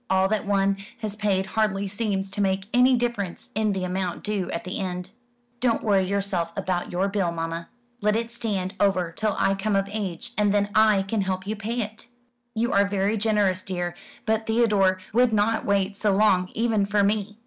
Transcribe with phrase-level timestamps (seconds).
[0.09, 4.49] All that one has paid hardly seems to make any difference in the amount due
[4.49, 5.11] at the end."
[5.59, 7.69] "Don't worry yourself about your bill, mamma.
[8.01, 11.53] Let it stand over till I come of age, and then I can help you
[11.53, 12.07] to pay it."
[12.55, 13.93] "You are very generous, dear;
[14.25, 17.37] but Theodore would not wait so long, even for me.